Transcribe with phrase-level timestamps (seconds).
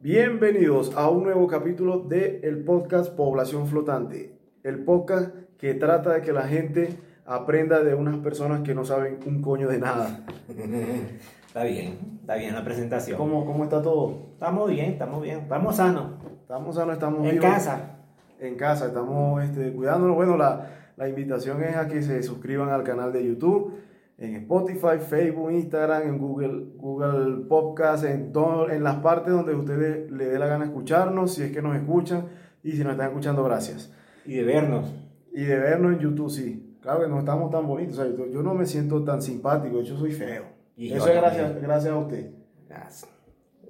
[0.00, 6.22] Bienvenidos a un nuevo capítulo de el podcast Población Flotante, el podcast que trata de
[6.22, 10.24] que la gente aprenda de unas personas que no saben un coño de nada.
[11.48, 13.16] Está bien, está bien la presentación.
[13.16, 14.28] ¿Cómo, cómo está todo?
[14.34, 16.12] Estamos bien, estamos bien, estamos sanos.
[16.42, 17.46] Estamos sanos, estamos En vivos.
[17.50, 17.96] casa.
[18.38, 20.14] En casa, estamos este, cuidándonos.
[20.14, 23.72] Bueno, la, la invitación es a que se suscriban al canal de YouTube,
[24.18, 30.10] en Spotify, Facebook, Instagram, en Google, Google Podcast, en, todo, en las partes donde ustedes
[30.10, 32.26] le dé la gana escucharnos, si es que nos escuchan,
[32.64, 33.92] y si nos están escuchando, gracias.
[34.26, 34.92] Y de vernos.
[35.32, 36.76] Y de vernos en YouTube, sí.
[36.82, 37.98] Claro que no estamos tan bonitos.
[37.98, 40.46] o sea, yo, no me siento tan simpático, yo soy feo.
[40.76, 42.30] Y Eso es gracias, gracias a usted.
[42.68, 43.10] Gracias.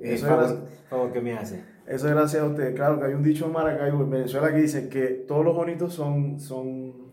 [0.01, 0.55] Eso es
[0.89, 1.63] favor, que me hace.
[1.87, 2.75] Eso es gracias a usted.
[2.75, 5.93] Claro que hay un dicho en Maracaibo, en Venezuela, que dice que todos los bonitos
[5.93, 6.41] son...
[6.41, 7.08] son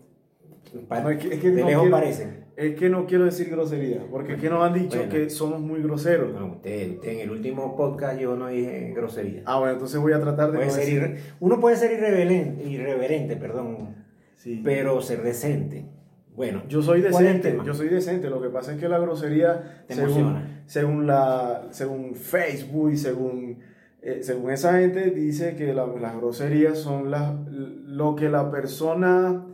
[0.74, 3.50] No, es que- es que de no lejos quiero- es es que no quiero decir
[3.50, 5.12] grosería, porque es que nos han dicho Bueno.
[5.12, 6.32] que somos muy groseros.
[6.32, 9.42] Bueno, usted, usted en el último podcast yo no dije grosería.
[9.44, 11.92] Ah, bueno, entonces voy a tratar de Puede no ser decir- irre- uno puede ser
[11.92, 13.94] irreverente, irreverente, perdón,
[14.36, 14.62] Sí.
[14.64, 15.84] pero ser decente.
[16.34, 18.28] Bueno, Yo soy ¿cuál es el decente, yo soy decente.
[18.30, 23.58] Lo que pasa es que la grosería, Te según, según, la, según Facebook y según,
[24.02, 29.46] eh, según esa gente, dice que la- las groserías son las, lo que la persona,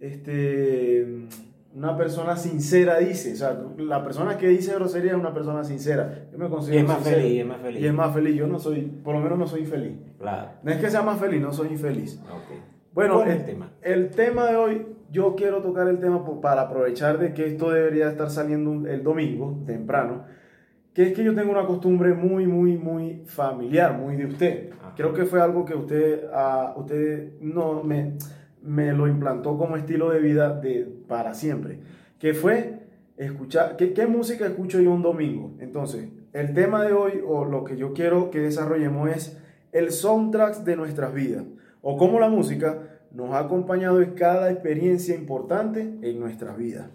[0.00, 1.26] este,
[1.74, 3.32] una persona sincera dice.
[3.32, 6.26] O sea, la persona que dice grosería es una persona sincera.
[6.32, 7.16] Yo me Y considero es más sincero.
[7.22, 7.80] feliz, es más feliz.
[7.82, 8.36] Y es más feliz.
[8.36, 9.92] Yo no soy, por lo menos no soy infeliz.
[10.18, 10.50] Claro.
[10.62, 12.20] No es que sea más feliz, no soy infeliz.
[12.30, 12.58] Ok.
[12.94, 13.70] Bueno, ¿Cuál es el, el tema?
[13.82, 17.70] el tema de hoy, yo quiero tocar el tema po- para aprovechar de que esto
[17.70, 20.24] debería estar saliendo el domingo, temprano,
[20.94, 24.70] que es que yo tengo una costumbre muy, muy, muy familiar, muy de usted.
[24.80, 24.94] Ajá.
[24.96, 28.14] Creo que fue algo que usted, ah, usted no me,
[28.68, 31.80] me lo implantó como estilo de vida de, para siempre,
[32.18, 32.80] que fue
[33.16, 35.54] escuchar, ¿qué, ¿qué música escucho yo un domingo?
[35.58, 39.38] Entonces, el tema de hoy, o lo que yo quiero que desarrollemos es
[39.72, 41.44] el soundtrack de nuestras vidas,
[41.80, 42.78] o cómo la música
[43.10, 46.90] nos ha acompañado en cada experiencia importante en nuestras vidas.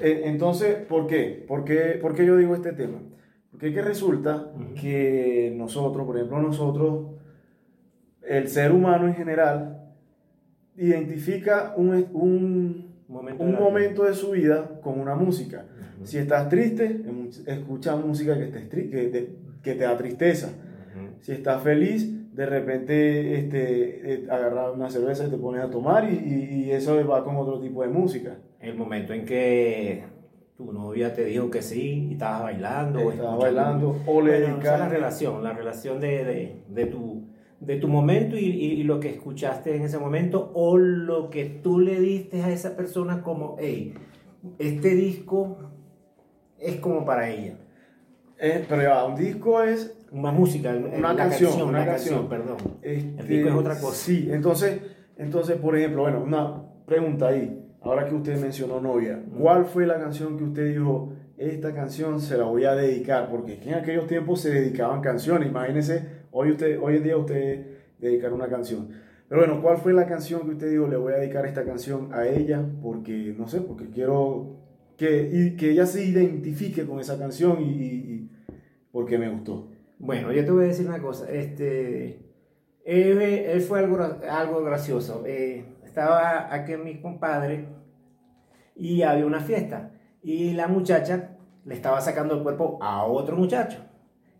[0.00, 1.44] Eh, Entonces, ¿por qué?
[1.46, 2.98] ¿Por qué, por qué yo digo este tema?
[3.50, 7.10] Porque que resulta que nosotros, por ejemplo, nosotros,
[8.22, 9.87] el ser humano en general,
[10.78, 15.64] identifica un, un, Momento un de la momento de su vida con una música.
[15.96, 16.06] Ujú.
[16.06, 17.00] Si estás triste,
[17.46, 19.28] escucha música que te, que te,
[19.62, 20.48] que te da tristeza.
[20.48, 21.06] Ujú.
[21.20, 26.04] Si estás feliz, de repente este, eh, agarras una cerveza y te pones a tomar
[26.12, 26.16] y,
[26.66, 28.36] y- eso va con otro tipo de música.
[28.60, 30.04] El momento en que
[30.56, 33.00] tu novia te dijo que sí y estabas bailando.
[33.06, 36.62] o Estabas bailando o le Bueno, esa es la dedicaste- relación, la relación de, de-
[36.68, 37.24] de tu,
[37.60, 41.44] de tu momento y, y- y lo que escuchaste en ese momento o lo que
[41.44, 43.94] tú le diste a esa persona como, hey,
[44.58, 45.58] este disco
[46.58, 47.54] es como para ella.
[48.40, 52.28] Eh, pero ya, va, un disco es Una música, Una la canción, una canción.
[52.28, 52.56] perdón.
[52.82, 53.94] Este, El disco es otra cosa.
[53.96, 54.80] Sí, entonces,
[55.16, 57.64] entonces, por ejemplo, bueno, una pregunta ahí.
[57.82, 62.36] Ahora que usted mencionó novia, ¿cuál fue la canción que usted dijo, esta canción se
[62.38, 63.28] la voy a dedicar?
[63.30, 65.48] Porque en aquellos tiempos se dedicaban canciones.
[65.48, 67.66] Imagínese, hoy, usted, hoy en día usted
[67.98, 68.88] dedicar una canción.
[69.28, 72.12] Pero bueno, ¿cuál fue la canción que usted dijo, le voy a dedicar esta canción
[72.14, 72.64] a ella?
[72.82, 74.56] Porque, no sé, porque quiero
[74.96, 78.30] que, y que ella se identifique con esa canción y, y-
[78.90, 79.70] porque me gustó.
[79.98, 81.30] Bueno, yo te voy a decir una cosa.
[81.30, 82.20] Este,
[82.84, 83.98] él, él fue algo,
[84.30, 85.24] algo gracioso.
[85.26, 87.66] Eh, estaba aquí mi compadre
[88.74, 89.92] y había una fiesta.
[90.22, 93.78] Y la muchacha le estaba sacando el cuerpo a otro muchacho.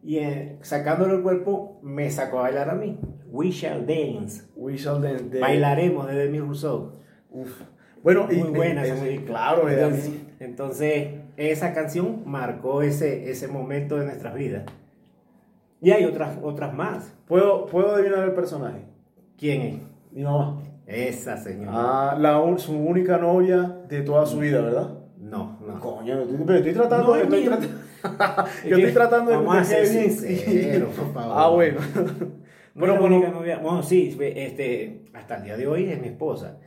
[0.03, 2.99] Y eh, sacándole el cuerpo, me sacó a bailar a mí.
[3.31, 4.45] We shall dance.
[4.57, 6.93] We Shall Dance de- Bailaremos de Demi Rousseau.
[7.31, 7.63] Uf.
[8.03, 9.25] Bueno, y Muy buena esa música.
[9.27, 14.65] Claro, Entonces, entonces, esa canción marcó ese, ese momento de nuestras vidas.
[15.81, 17.13] Y hay otras, otras más.
[17.27, 18.85] ¿Puedo, puedo adivinar el personaje.
[19.37, 19.75] ¿Quién es?
[20.13, 20.63] Mi mamá.
[20.87, 21.71] Esa señora.
[21.75, 24.89] Ah, la, su única novia de toda su vida, ¿verdad?
[25.19, 25.79] No, no.
[25.81, 27.69] Coño, estoy, pero estoy tratando, No, es estoy tratando,
[28.69, 30.11] yo estoy tratando de vamos a bien.
[30.11, 31.35] sinceros, por favor.
[31.37, 31.79] Ah, bueno.
[32.75, 36.59] Bueno, Bueno, novia- bueno, sí, este, hasta el día de hoy es mi esposa.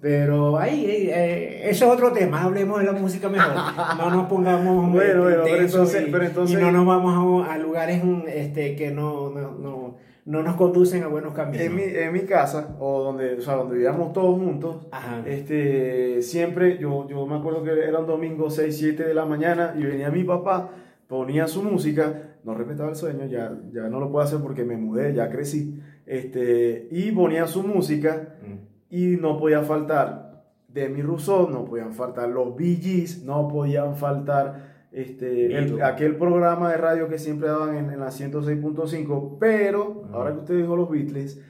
[0.00, 3.54] Pero ahí, eh, eh, eso es otro tema, hablemos de la música mejor.
[3.96, 7.54] No nos pongamos Bueno, bueno, pero entonces- y, pero entonces- y no nos vamos a,
[7.54, 11.64] a lugares mm, este, que no, no, no, no nos conducen a buenos caminos.
[11.64, 15.22] en, mi, en mi casa, o donde, o sea, donde vivíamos todos juntos, Ajá.
[15.24, 19.74] este, siempre, yo, yo me acuerdo que era un domingo 6, 7 de la mañana
[19.78, 20.68] y venía mi papá,
[21.08, 24.76] ponía su música, no respetaba el sueño, ya, ya no lo puedo hacer porque me
[24.76, 28.54] mudé, ya crecí, este, y ponía su música Mm.
[28.90, 34.74] y no podía faltar Demi Rousseau, no podían faltar los Bee Gees, no podían faltar
[34.92, 40.32] este, el- aquel programa de radio que siempre daban en, en la 106.5, pero ahora
[40.32, 41.40] que usted dijo los Beatles,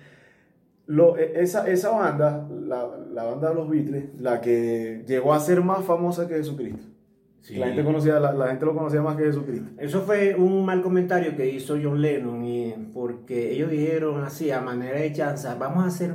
[0.86, 5.40] lo- e- esa, esa banda, la, la banda de los Beatles, la que llegó a
[5.40, 6.86] ser más famosa que Jesucristo.
[7.44, 7.56] Sí.
[7.56, 9.68] La, gente conocía, la, la gente lo conocía más que Jesucristo.
[9.76, 14.62] Eso fue un mal comentario que hizo John Lennon, y- porque ellos dijeron así, a
[14.62, 16.14] manera de chanza, vamos a ser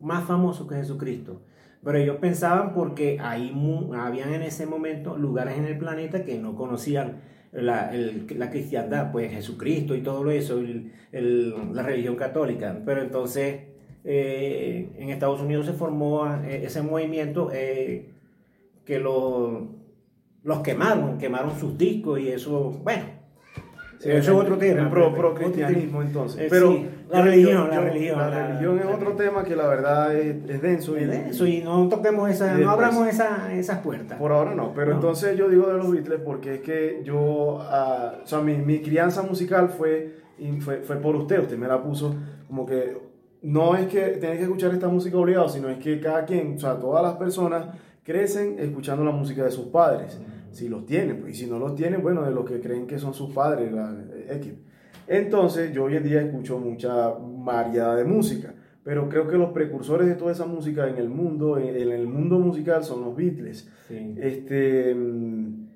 [0.00, 1.42] más famosos que Jesucristo.
[1.84, 3.52] Pero ellos pensaban porque ahí
[3.98, 7.20] habían en ese momento lugares en el planeta que no conocían
[7.52, 12.80] la, el- la cristiandad, pues Jesucristo y todo eso, el- el- la religión católica.
[12.86, 13.60] Pero entonces
[14.04, 18.06] eh, en Estados Unidos se formó eh, ese movimiento eh,
[18.86, 19.84] que lo-
[20.46, 23.04] los quemaron, quemaron sus discos y eso, bueno,
[23.98, 24.82] Sí, eso es otro tema.
[24.82, 26.42] El pro, pro cristianismo, entonces.
[26.42, 29.56] Eh, Pero sí, la religión, yo- la religión, La la- religión es otro tema que
[29.56, 30.98] la verdad es, es denso.
[31.46, 34.18] y- no toquemos esa, no abramos esa, esas puertas.
[34.18, 34.96] Por ahora no, pero No.
[34.96, 38.80] entonces yo digo de los Beatles porque es que yo, ah, o sea, mi, mi
[38.82, 40.16] crianza musical fue,
[40.60, 42.14] fue, fue por usted, usted me la puso
[42.48, 42.98] como que
[43.40, 46.58] no es que tenés que escuchar esta música obligado, sino es que cada quien, o
[46.60, 47.64] sea, todas las personas
[48.04, 50.20] crecen escuchando la música de sus padres,
[50.56, 52.98] si los tienen, pues, y si no los tienen, bueno, de los que creen que
[52.98, 53.94] son sus padres, la,
[54.30, 54.54] X.
[55.06, 58.54] Entonces yo hoy en día escucho mucha variedad de música.
[58.82, 62.06] Pero creo que los precursores de toda esa música en el mundo, en en el
[62.06, 63.68] mundo musical, son los Beatles.
[63.88, 64.14] Sí.
[64.16, 65.66] Este, mm,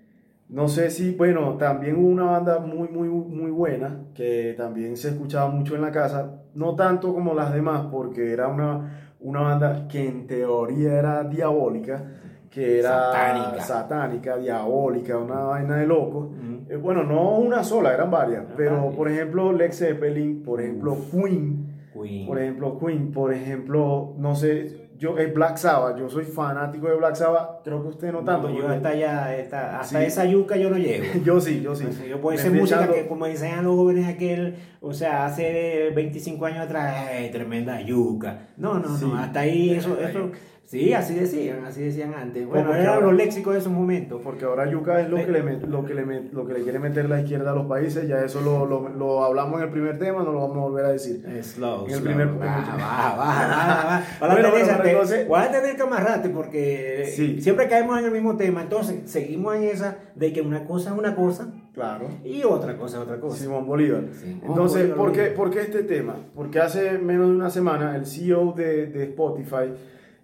[0.51, 5.11] no sé si, bueno, también hubo una banda muy, muy, muy buena que también se
[5.11, 9.87] escuchaba mucho en la casa, no tanto como las demás, porque era una, una banda
[9.87, 12.05] que en teoría era diabólica,
[12.51, 13.61] que era Satánica.
[13.63, 16.19] satánica, diabólica, una vaina de loco.
[16.37, 16.73] Ujú.
[16.73, 18.95] Eh, bueno, no una sola, eran varias, pero varias.
[18.97, 22.27] por ejemplo Led Zeppelin, por ejemplo Queen, Queen.
[22.27, 26.95] por ejemplo Queen, por ejemplo, no sé, yo es Black Sabbath, yo soy fanático de
[26.97, 28.49] Black Sabbath, creo que usted no tanto.
[28.51, 29.97] No, yo hasta allá, hasta Sí.
[29.97, 31.05] esa yuca yo no llego.
[31.25, 31.87] Yo sí, yo sí.
[32.09, 36.45] Yo puedo hacer música echando- que, como decían los jóvenes aquel, o sea, hace 25
[36.45, 38.49] años atrás, "Ay, tremenda yuca.
[38.59, 39.07] No, no, Sí.
[39.07, 40.31] no, hasta ahí eso, eso,
[40.71, 42.47] sí, así decían, así decían antes.
[42.47, 44.21] Bueno, eran ahora- los léxicos de esos momentos.
[44.23, 46.63] Porque ahora yuca es lo que, le, met- lo, que le, met- lo que le
[46.63, 49.73] quiere meter la izquierda a los países, ya eso lo, lo, lo hablamos en el
[49.73, 51.23] primer tema, no lo vamos a volver a decir.
[51.43, 52.05] Slow, En el slow.
[52.05, 53.99] primer- Baja, baja, baja, baja, baja.
[54.21, 57.41] Vas a Bueno, bueno, entonces- vas a tener que amarrarte porque Sí.
[57.41, 58.63] siempre caemos en el mismo tema.
[58.63, 62.07] Entonces, seguimos en esa de que una cosa es una cosa Claro.
[62.25, 63.37] y otra cosa es otra cosa.
[63.43, 64.05] Simón Bolívar.
[64.13, 66.15] Simón Entonces, Bolívar, ¿por qué, por qué este tema?
[66.35, 69.73] Porque hace menos de una semana el CEO de, de Spotify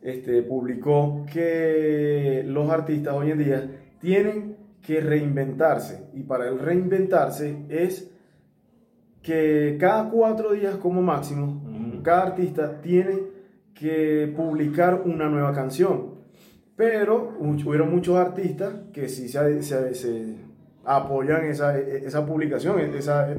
[0.03, 3.71] este, publicó que los artistas hoy en día
[4.01, 6.07] tienen que reinventarse.
[6.15, 8.11] Y para el reinventarse es
[9.23, 11.63] que cada cuatro días como máximo,
[12.03, 13.19] cada artista tiene
[13.75, 16.15] que publicar una nueva canción.
[16.77, 20.37] Pero hu- hubieron muchos artistas que sí se, se- se
[20.85, 23.35] apoyan esa, esa publicación, esa,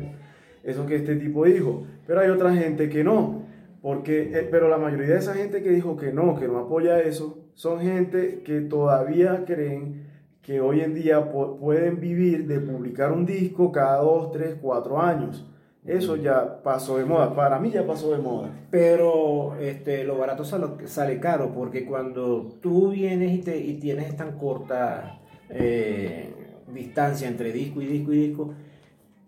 [0.63, 1.85] eso que este tipo dijo.
[2.05, 3.43] Pero hay otra gente que no.
[3.81, 6.99] Porque, eh, pero la mayoría de esa gente que dijo que no, que no apoya
[7.01, 10.07] eso, son gente que todavía creen
[10.41, 14.99] que hoy en día pu- pueden vivir de publicar un disco cada dos, tres, cuatro
[15.01, 15.45] años.
[15.85, 17.33] Eso ya pasó de moda.
[17.33, 18.49] Para mí ya pasó de moda.
[18.71, 24.15] Pero este, lo barato sale, sale caro porque cuando tú vienes y, te, y tienes
[24.17, 25.19] tan corta
[25.49, 26.33] eh,
[26.73, 28.53] distancia entre disco y disco y disco,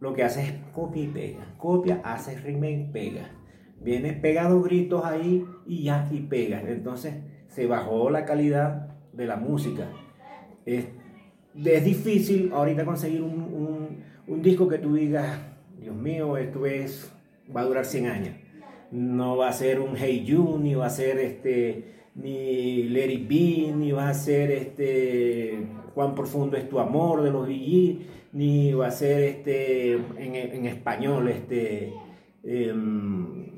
[0.02, 1.54] lo que haces es copia y pega.
[1.58, 3.30] Copia, haces remake, pega.
[3.84, 6.62] Vienes pegado gritos ahí y ya, y pega.
[6.62, 7.16] Entonces
[7.48, 9.88] se bajó la calidad de la música.
[10.66, 10.86] Es,
[11.64, 15.40] es difícil ahorita conseguir un, un- disco que tú digas,
[15.82, 17.12] Dios mío, esto es,
[17.56, 18.36] va a durar 100 años.
[18.92, 21.84] No va a ser un Hey You, ni va a ser este,
[22.16, 27.32] ni Let It Be, ni va a ser este, Cuán profundo es tu amor de
[27.32, 28.00] los VG,
[28.34, 31.92] ni va a ser este, en, en español, este,
[32.44, 33.49] el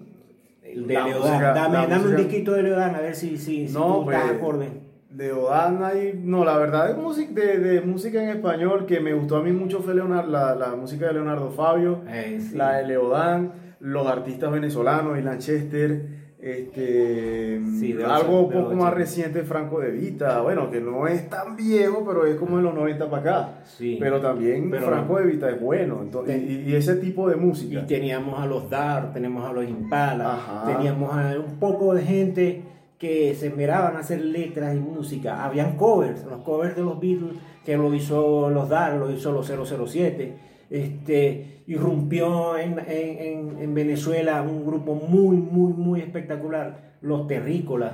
[0.76, 1.32] de La Leodán.
[1.32, 4.24] música- dame dame un disquito de Leodán, a ver si, si, si No, tú estás
[4.28, 4.68] pues, acorde.
[5.10, 9.36] De Odan hay, no, la verdad música de, de música en español que me gustó
[9.38, 12.56] a mí mucho fue Leonardo, la, la música de Leonardo Fabio, Eh, sí.
[12.56, 13.52] la de Leodán,
[13.82, 18.92] los artistas venezolanos, y Lanchester, este, Sí, de algo un de poco más 80.
[18.92, 22.74] reciente Franco de Vita, bueno, que no es tan viejo, pero es como en los
[22.74, 23.50] 90 para acá.
[23.66, 23.98] Sí.
[24.00, 27.82] Pero también Pero Franco de Vita es bueno, entonces, y, y ese tipo de música.
[27.82, 30.64] Y teníamos a los Dar, tenemos a los Impala, Ajá.
[30.76, 32.64] teníamos a un poco de gente
[32.98, 35.44] que se esmeraban a hacer letras y música.
[35.44, 37.34] Habían covers, los covers de los Beatles,
[37.66, 40.34] que lo hizo los Dar, lo hizo los 007.
[40.72, 47.94] Este, irrumpió en, en- en- en Venezuela un grupo muy, muy, muy espectacular, los Terrícolas.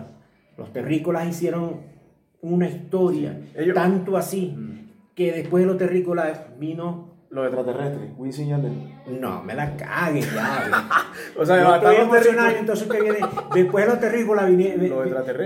[0.58, 1.78] Los Terrícolas hicieron
[2.42, 4.90] una historia, Ellos- tanto así Mm.
[5.16, 9.12] que después de los terrícolas vino Los extraterrestres, Wisin y.
[9.20, 10.88] No, me la cagues ya.
[11.38, 12.56] O sea, Yo estoy terrícolas.
[12.60, 13.20] entonces que viene,
[13.54, 14.48] después de los terrícolas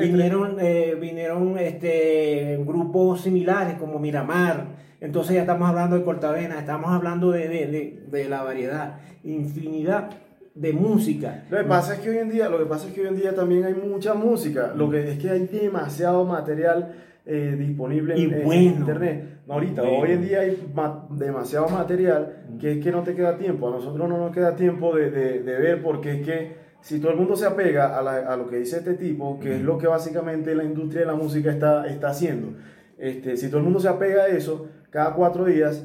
[0.01, 4.67] vinieron, eh, vinieron este, grupos similares como Miramar,
[5.01, 10.09] entonces ya estamos hablando de Cortavena, estamos hablando de, de- de- de la variedad, infinidad
[10.55, 11.43] de música.
[11.49, 13.15] Lo que pasa es que hoy en día, lo que pasa es que hoy en
[13.15, 14.73] día también hay mucha música.
[14.75, 16.93] Lo que es que hay demasiado material
[17.25, 18.61] eh, disponible Y en, en bueno.
[18.61, 19.25] internet.
[19.47, 19.99] No, ahorita, Bueno.
[19.99, 23.67] hoy en día hay ma- demasiado material que es que no te queda tiempo.
[23.67, 27.11] A nosotros no nos queda tiempo de, de- de ver porque es que si todo
[27.11, 29.77] el mundo se apega a, la- a lo que dice este tipo, que es lo
[29.77, 32.57] que básicamente la industria de la música está, está haciendo,
[32.97, 35.83] este, si todo el mundo se apega a eso, cada cuatro días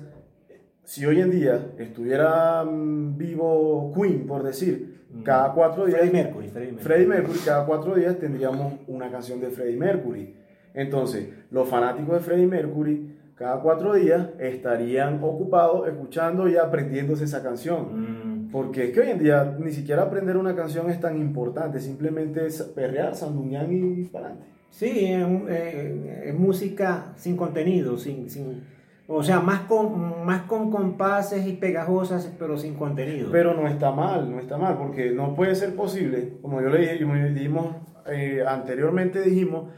[0.86, 6.48] si hoy en día estuviera mm, vivo Queen, por decir, cada cuatro días, Freddie Mercury,
[6.48, 6.84] Freddie Mercury.
[6.84, 10.34] Freddie Mercury, cada cuatro días tendríamos una canción de Freddie Mercury.
[10.74, 17.42] Entonces, los fanáticos de Freddie Mercury, cada cuatro días estarían ocupados escuchando y aprendiéndose esa
[17.42, 18.46] canción.
[18.46, 21.80] Mm, Porque es que hoy en día ni siquiera aprender una canción es tan importante,
[21.80, 24.46] simplemente es perrear, y para adelante.
[24.70, 28.62] Sí, es, eh, es música sin contenido, sin, sin,
[29.08, 33.28] o sea, más con, más con compases y pegajosas, pero sin contenido.
[33.30, 36.80] Pero no está mal, no está mal, porque no puede ser posible, como yo le
[36.80, 37.66] dije, como dijimos,
[38.06, 39.70] eh, anteriormente dijimos,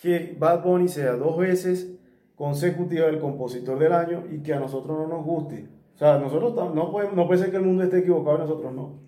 [0.00, 1.94] que Bad Bunny sea dos veces
[2.36, 5.68] consecutiva el compositor del año y que a nosotros no nos guste.
[5.94, 8.74] O sea, nosotros no puede, no puede ser que el mundo esté equivocado y nosotros
[8.74, 8.98] no.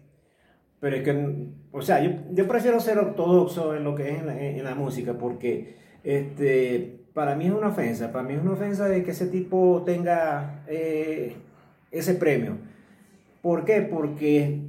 [0.78, 4.26] Pero es que, o sea, yo, yo prefiero ser ortodoxo en lo que es en
[4.26, 8.52] la, en la música, porque este, para mí es una ofensa, para mí es una
[8.52, 11.34] ofensa de que ese tipo tenga eh,
[11.90, 12.58] ese premio.
[13.40, 13.80] ¿Por qué?
[13.80, 14.60] Porque,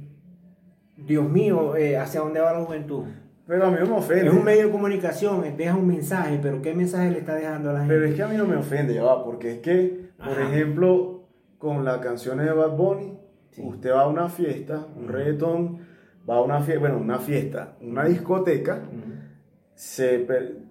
[0.96, 3.04] Dios mío, eh, ¿hacia dónde va la juventud?
[3.46, 4.28] Pero a mí no me ofende.
[4.28, 7.72] Es un medio de comunicación, deja un mensaje, pero ¿qué mensaje le está dejando a
[7.74, 7.94] la gente?
[7.94, 11.24] Pero es que a mí no me ofende, ya va, porque es que, por ejemplo,
[11.58, 13.12] con las canciones de Bad Bunny,
[13.50, 13.60] Sí.
[13.62, 15.80] usted va a una fiesta, un reggaetón,
[16.28, 19.12] va a una fiesta, bueno, una fiesta, una discoteca, Ujú.
[19.74, 20.67] se, per-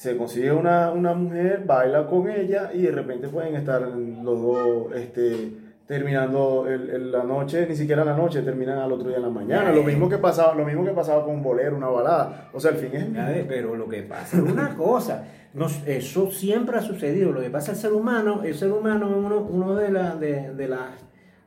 [0.00, 4.92] se consigue una, una mujer, baila con ella y de repente pueden estar los dos
[4.94, 5.52] este,
[5.86, 9.28] terminando el- el- la noche, ni siquiera la noche, terminan al otro día en la
[9.28, 9.72] mañana.
[9.72, 12.48] Lo mismo que pasaba, lo mismo que pasaba con un bolero, una balada.
[12.54, 16.78] O sea, el fin es pero lo que pasa es una cosa, nos- eso siempre
[16.78, 19.90] ha sucedido, lo que pasa es el ser humano, el ser humano, uno, uno de,
[19.90, 20.80] la- de, de las,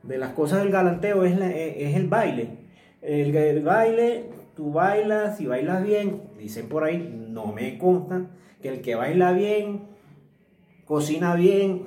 [0.04, 2.50] de las cosas del galanteo es, la- es el baile.
[3.02, 8.26] El, el baile, tú bailas, si bailas bien, dicen por ahí, no me consta,
[8.62, 9.82] que el que baila bien,
[10.84, 11.82] cocina bien,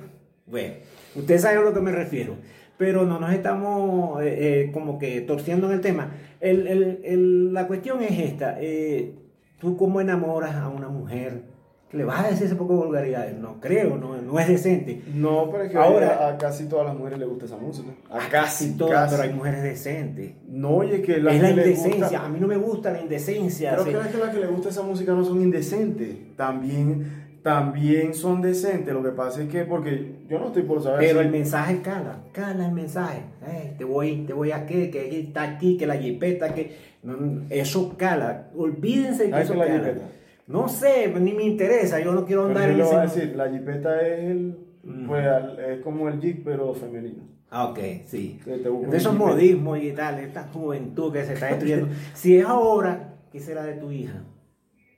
[0.46, 0.74] bueno,
[1.14, 2.36] ustedes saben a lo que me refiero,
[2.76, 6.12] pero no nos estamos eh, eh, como que torciendo en el tema.
[6.40, 9.14] La cuestión es esta, eh,
[9.58, 11.42] tú cómo enamoras a una mujer,
[11.90, 15.00] que le vas a decir ese poco de vulgaridades, no creo, no, no es decente.
[15.14, 17.88] No, pero es que Ahora- ahora a casi todas las mujeres les gusta esa música.
[18.10, 20.32] A Casi todas, pero hay mujeres decentes.
[20.46, 23.00] No, oye, que las es la que indecencia, gusta- a mí no me gusta la
[23.00, 23.70] indecencia.
[23.70, 23.90] Pero sí.
[23.90, 26.36] que las que que les gusta esa música no son indecentes.
[26.36, 28.92] También, también son decentes.
[28.92, 31.80] Lo que pasa es que, porque yo no estoy por saber Pero si- el mensaje
[31.80, 33.20] cala, cala el mensaje.
[33.50, 37.16] Eh, te voy, te voy a qué, que está aquí, que la jipeta, que no,
[37.48, 38.50] eso cala.
[38.54, 39.78] Olvídense que Ay, eso que la cala.
[39.78, 40.06] jipeta.
[40.48, 44.00] No sé, ni me interesa, yo no quiero andar en a ese- decir, la jipeta
[44.06, 45.06] es el, Mm.
[45.06, 45.26] pues,
[45.68, 47.22] es como el jeep, pero femenino.
[47.50, 48.40] Ah, ok, sí.
[48.46, 51.88] De esos modismos y tal, esta juventud que se está destruyendo.
[52.14, 54.22] si es ahora, ¿qué será de tu hija?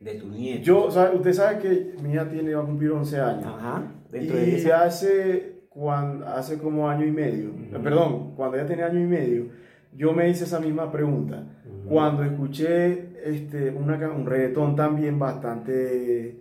[0.00, 0.62] De tu nieto.
[0.62, 3.46] Yo, o sea, usted sabe que mi hija tiene, va a cumplir 11 años.
[3.46, 3.82] Ajá.
[4.10, 7.50] Dentro de Y ese- hace, cuando, hace como año y medio,
[7.82, 9.46] perdón, cuando ella tenía año y medio,
[9.96, 11.44] yo me hice esa misma pregunta.
[11.90, 16.36] Cuando escuché este, una, un reggaetón también bastante,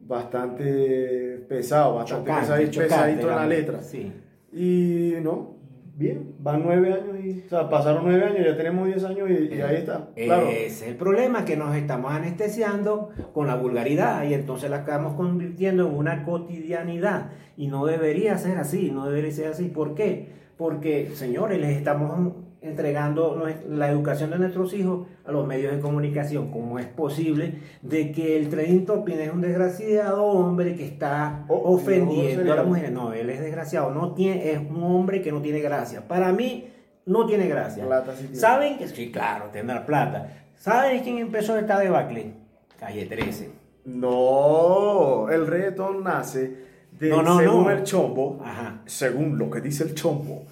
[0.00, 3.82] bastante pesado, bastante Chocante, pesadi- chocante, pesadito en la letra.
[3.82, 4.12] Sí.
[4.52, 5.56] Y no,
[5.96, 9.54] bien, van nueve años y, o sea, pasaron nueve años, ya tenemos diez años y,
[9.54, 10.10] y ahí está.
[10.14, 14.78] Claro, Ese es el problema, que nos estamos anestesiando con la vulgaridad y entonces la
[14.78, 19.64] estamos convirtiendo en una cotidianidad y no debería ser así, no debería ser así.
[19.68, 20.44] ¿Por qué?
[20.56, 22.32] Porque, señores, les estamos
[22.64, 26.50] entregando la educación de nuestros hijos a los medios de comunicación.
[26.50, 31.74] ¿Cómo es posible de que el trading topping es un desgraciado hombre que está Oh,
[31.74, 32.90] ofendiendo no, a las mujeres?
[32.90, 36.08] No, él es desgraciado, no tiene, es un hombre que no tiene gracia.
[36.08, 36.68] Para mí,
[37.06, 37.84] no tiene gracia.
[37.86, 38.36] plata sí tiene.
[38.36, 40.46] ¿Saben que sí, claro, tendrá plata?
[40.56, 42.32] ¿Saben quién empezó esta debacle?
[42.80, 43.50] Calle 13.
[43.84, 46.56] no, el reggaetón nace
[46.98, 48.80] de, No, no, según el chombo, Ajá.
[48.86, 50.44] según lo que dice el chombo.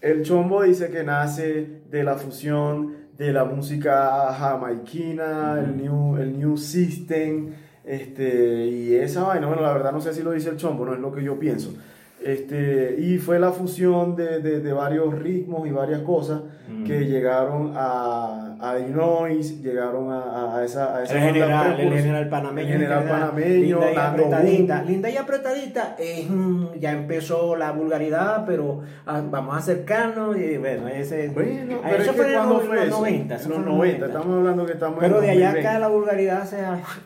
[0.00, 6.38] El chombo dice que nace de la fusión de la música jamaiquina, el, new, el
[6.38, 7.50] new system,
[7.84, 10.94] este, y esa vaina, bueno, la verdad no sé si lo dice el chombo, no
[10.94, 11.74] es lo que yo pienso.
[12.22, 16.42] Este, y fue la fusión de, de, de varios ritmos y varias cosas
[16.86, 21.92] que llegaron a, a Illinois, llegaron a, a esa, a esa El banda general, el
[21.92, 22.66] general panameño.
[22.68, 24.76] El general general panameño, linda y apretadita.
[24.78, 24.86] Boom.
[24.88, 25.96] Linda y apretadita.
[25.98, 30.36] eh, mm, ya empezó la vulgaridad, pero ah, vamos a acercarnos.
[30.38, 31.28] Y bueno, ese.
[31.28, 32.98] Bueno, pero eso es fue que en cuando los, fue los eso?
[33.00, 33.34] 90.
[33.34, 35.68] En eso los fue 90, estamos hablando que estamos Pero en de allá 2020.
[35.68, 36.58] acá la vulgaridad se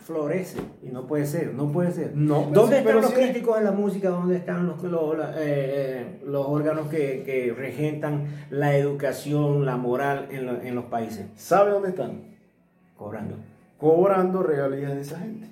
[0.04, 0.58] florece.
[0.82, 2.12] Y no puede ser, no puede ser.
[2.14, 3.14] No, pero ¿Dónde sí, están los sí.
[3.16, 4.08] críticos de la música?
[4.10, 10.26] ¿Dónde están los, los, la- eh, los órganos que, que regentan la educación, la moral
[10.30, 11.26] en, lo- en los países?
[11.40, 12.20] ¿Sabe dónde están?
[12.96, 13.36] Cobrando.
[13.78, 15.48] Cobrando regalías de esa gente.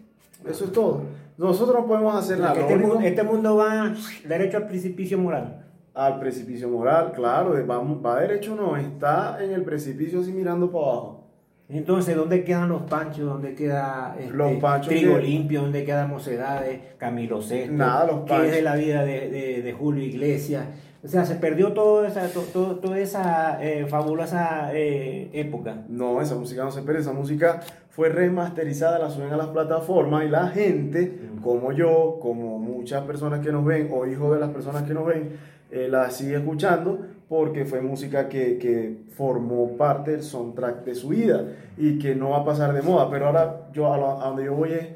[0.46, 1.02] Eso es todo.
[1.38, 2.60] Nosotros no podemos hacer nada.
[2.60, 3.94] Este, mundo, este mundo va
[4.26, 5.64] derecho al precipicio moral.
[5.94, 10.84] al precipicio moral, claro, va, va derecho no, está en el precipicio así mirando para
[10.84, 11.24] abajo.
[11.70, 13.26] Entonces, ¿dónde quedan los panchos?
[13.26, 15.62] ¿Dónde queda este, Los panchos Trigo que- Limpio?
[15.62, 16.80] ¿Dónde quedan Mocedades?
[16.98, 17.72] Camilo Sesto?
[17.74, 18.46] Nada, los ¿Qué panchos.
[18.48, 20.66] es de la vida de, de- de Julio Iglesias?
[21.04, 25.84] O sea, se perdió toda esa, to- to- toda esa eh, fabulosa eh, época.
[25.88, 30.24] No, esa música no se pierde, esa música fue remasterizada, la suben a las plataformas
[30.24, 31.40] y la gente, Mm.
[31.42, 35.06] como yo, como muchas personas que nos ven, o hijos de las personas que nos
[35.06, 35.36] ven,
[35.70, 41.08] eh, la sigue escuchando porque fue música que, que formó parte del soundtrack de su
[41.10, 41.44] vida
[41.76, 43.08] y que no va a pasar de moda.
[43.10, 44.88] Pero ahora yo a, donde yo voy es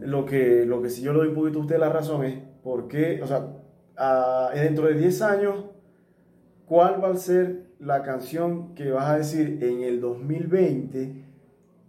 [0.00, 2.34] lo que, lo que sí yo le doy un poquito a usted la razón es
[2.64, 3.46] porque, o sea,
[4.00, 5.64] a- dentro de 10 años,
[6.66, 11.12] ¿cuál va a ser la canción que vas a decir en el 2020?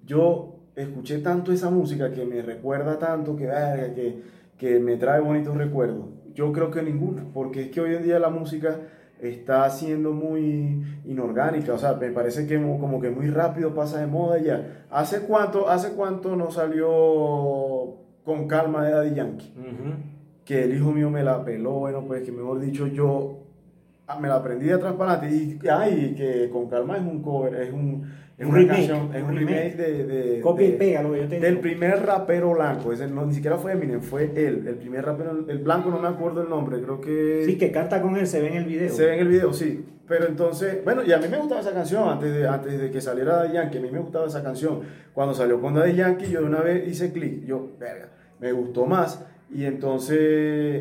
[0.05, 4.21] Yo escuché tanto esa música que me recuerda tanto, que, verga, que,
[4.57, 6.05] que me trae bonitos recuerdos.
[6.33, 8.77] Yo creo que ninguna, porque es que hoy en día la música
[9.19, 13.99] está siendo muy inorgánica, o sea, me parece que mo- como que muy rápido pasa
[13.99, 14.85] de moda ya.
[14.89, 19.53] ¿Hace cuánto, hace cuánto no salió con calma de Daddy Yankee?
[19.57, 20.20] Ujú.
[20.45, 23.39] Que el hijo mío me la peló, bueno, pues que mejor dicho yo
[24.07, 27.21] ah, me la aprendí de atrás para adelante y ay, que con calma es un
[27.21, 28.03] cover, es un,
[28.37, 31.03] es Un una remake, canción, es un un remake de, de- Copia y de- pega,
[31.03, 34.31] lo que yo te del primer rapero blanco, ese no, ni siquiera fue Eminem, fue
[34.35, 37.71] él, el primer rapero, el blanco no me acuerdo el nombre, creo que Sí, que
[37.71, 38.89] canta con él, se ve en el video.
[38.89, 39.85] se ve en el video, sí.
[40.07, 42.99] Pero entonces, bueno, y a mí me gustaba esa canción antes de, antes de que
[42.99, 43.77] saliera Daddy Yankee.
[43.77, 44.81] A mí me gustaba esa canción.
[45.13, 47.45] Cuando salió con Daddy Yankee, yo de una vez hice clic.
[47.45, 48.09] Yo, verga,
[48.41, 49.25] me gustó más.
[49.53, 50.17] Y entonces,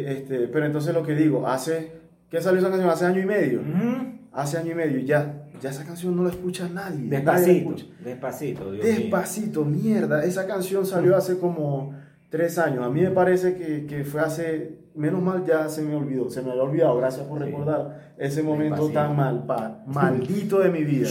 [0.09, 1.93] este, pero entonces lo que digo, hace,
[2.31, 2.91] ¿qué salió esa canción?
[2.91, 3.61] Hace año y medio.
[3.61, 4.13] Ujú.
[4.33, 4.99] Hace año y medio.
[4.99, 6.99] y Ya, ya esa canción no la escucha nadie.
[7.01, 7.85] nadie Despacito, escucha.
[8.05, 8.95] despacito, Dios mío.
[8.95, 10.25] Despacito, mierda.
[10.25, 11.95] Esa canción salió hace como
[12.29, 12.85] tres años.
[12.85, 14.79] A mí me parece que, que fue hace.
[14.95, 16.31] Menos mal ya se me olvidó.
[16.31, 16.97] Se me había olvidado.
[16.99, 17.45] Gracias por Sí.
[17.47, 19.01] recordar ese momento Despacito.
[19.01, 21.09] tan mal, pa- maldito de mi vida.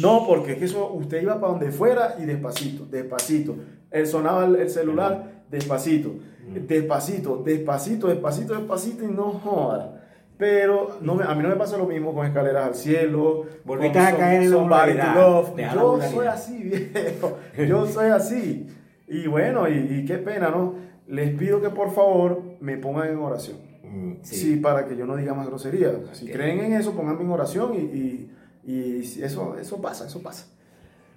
[0.00, 3.56] No, porque es que eso, usted iba para donde fuera y despacito, despacito.
[3.90, 6.14] Él sonaba el, el celular despacito,
[6.46, 9.98] despacito, despacito, despacito, despacito y no joda.
[10.38, 13.44] Pero no me- a mí no me pasa lo mismo con escaleras al cielo.
[13.64, 15.14] Volviste a caer en la vulgaridad.
[15.14, 15.48] Love.
[15.56, 16.10] Yo vulgaridad.
[16.10, 17.38] soy así, viejo.
[17.68, 18.66] Yo soy así.
[19.08, 20.74] Y bueno, y, y qué pena, ¿no?
[21.06, 23.58] Les pido que por favor me pongan en oración.
[23.84, 25.92] Mm, Sí, para que yo no diga más groserías.
[26.12, 26.32] Si Ok.
[26.32, 28.30] creen en eso, pónganme en oración y, y,
[28.72, 30.46] y si eso, eso pasa, eso pasa.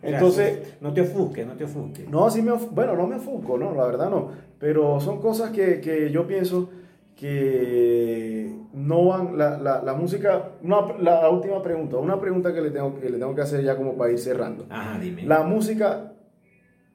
[0.03, 2.07] Entonces, no te ofusques, no te ofusques.
[2.09, 4.29] no, sí me, of- bueno, no me ofusco, no, la verdad no.
[4.59, 6.69] Pero son cosas que, que yo pienso
[7.15, 12.71] que no van, la, la, la música, una- la última pregunta, una pregunta que le,
[12.71, 14.65] tengo, que le tengo que hacer ya como para ir cerrando.
[14.69, 15.23] Ajá, dime.
[15.23, 16.13] ¿La música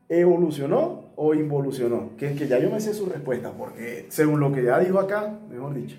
[0.08, 2.10] evolucionó o involucionó?
[2.16, 5.38] Que que ya yo me sé su respuesta, porque según lo que ya dijo acá,
[5.50, 5.96] mejor dicho.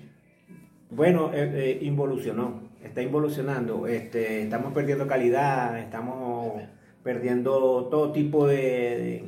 [0.90, 6.52] Bueno, eh, eh, involucionó, está involucionando, este, estamos perdiendo calidad, estamos
[7.02, 9.24] perdiendo todo tipo de,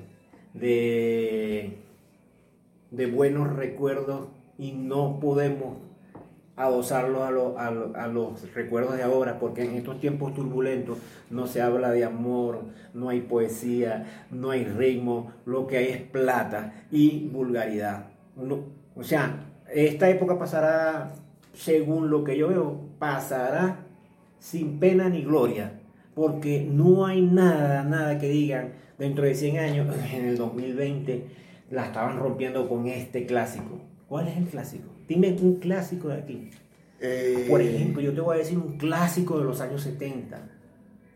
[0.52, 1.78] de, de
[3.06, 4.28] buenos recuerdos
[4.58, 5.76] y no podemos
[6.56, 10.98] adosarlos a, a lo- a los recuerdos de ahora, porque en estos tiempos turbulentos
[11.30, 12.60] no se habla de amor,
[12.94, 18.06] no hay poesía, no hay ritmo, lo que hay es plata y vulgaridad.
[18.94, 21.12] O sea, esta época pasará,
[21.54, 23.78] según lo que yo veo, pasará
[24.38, 25.80] sin pena ni gloria,
[26.14, 31.24] porque no hay nada, nada que digan dentro de 100 años, en el 2020,
[31.70, 33.80] la estaban rompiendo con este clásico.
[34.08, 34.90] ¿Cuál es el clásico?
[35.08, 36.50] Dime un clásico de aquí.
[37.00, 40.50] Eh, Por ejemplo, yo te voy a decir un clásico de los años 70,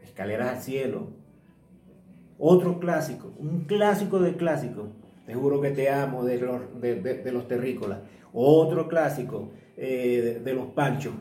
[0.04, 1.08] Escaleras al Cielo.
[2.38, 4.88] Otro clásico, un clásico de clásico,
[5.26, 7.98] Te juro que te amo, de los, de, de- de los terrícolas.
[8.32, 11.12] Otro clásico, eh, de, los panchos.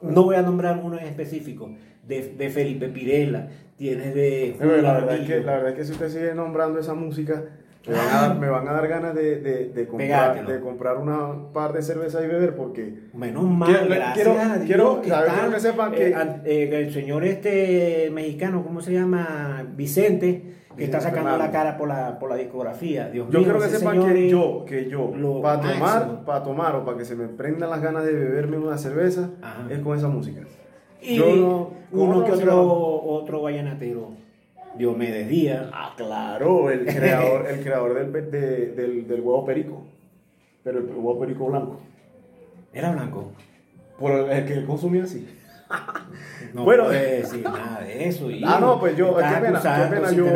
[0.00, 1.70] No voy a nombrar uno en específico,
[2.06, 4.56] de, de Felipe Pirela, tienes de...
[4.58, 7.44] Pero la, verdad es que, la verdad es que si usted sigue nombrando esa música,
[7.86, 10.96] Me van, a dar, me van a dar ganas de, de, de comprar, de comprar
[10.98, 15.00] una par de cerveza y beber porque Menos mal, Quiero- gracias quiero- a Dios quiero-
[15.02, 16.14] que está, que sepan que- eh,
[16.44, 19.66] eh, el señor este mexicano, ¿cómo se llama?
[19.74, 23.08] Vicente, que está sacando la cara por la, por la discografía.
[23.10, 26.84] Dios yo mío, quiero que sepan que yo, que yo, para tomar, para tomar o
[26.84, 29.66] para que se me prendan las ganas de beberme una cerveza, Ajá.
[29.70, 30.42] es con esa música.
[31.00, 34.12] Y Yo no- uno ¿cómo que otro, otro vallenatero,
[34.76, 35.66] Diomedes Díaz.
[35.72, 39.84] Ah, claro, el creador, el creador del, de- del, del huevo perico,
[40.64, 41.80] pero el huevo perico blanco.
[42.72, 43.32] Era blanco.
[43.98, 45.28] Por el, el que consumía así.
[46.54, 46.84] No Bueno.
[46.84, 48.30] puede decir nada de eso.
[48.30, 50.26] Y Ah, no, pues yo, qué pena, qué pena yo.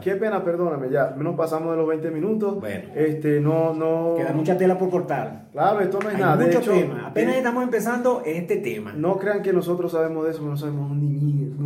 [0.00, 2.60] Qué pena, perdóname, ya nos pasamos de los 20 minutos.
[2.60, 2.90] Bueno.
[2.94, 4.14] Este, no, no.
[4.16, 5.46] Queda mucha tela por cortar.
[5.50, 6.36] Claro, esto no es Hay nada.
[6.36, 7.08] De mucho hecho, tema.
[7.08, 8.92] Apenas eh, estamos empezando este tema.
[8.92, 11.18] No crean que nosotros sabemos de eso, no sabemos ni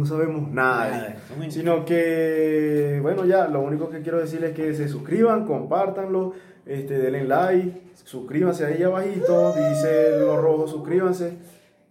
[0.03, 1.17] no sabemos nada.
[1.49, 6.33] Sino que, bueno, ya, lo único que quiero decirles es que se suscriban, compártanlo,
[6.67, 11.35] este, denle like, suscríbanse ahí abajito, dice lo rojo, suscríbanse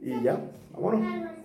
[0.02, 0.40] y ya,
[0.74, 1.41] vámonos.